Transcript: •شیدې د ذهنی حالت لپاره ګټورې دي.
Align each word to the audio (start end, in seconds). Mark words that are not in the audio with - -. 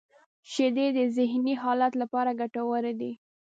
•شیدې 0.51 0.87
د 0.97 0.99
ذهنی 1.17 1.53
حالت 1.63 1.93
لپاره 2.01 2.37
ګټورې 2.41 2.93
دي. 3.01 3.11